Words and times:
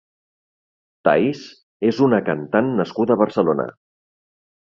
Tahis 1.07 1.43
és 1.91 2.01
una 2.07 2.21
cantant 2.31 2.71
nascuda 2.81 3.17
a 3.17 3.21
Barcelona. 3.25 3.67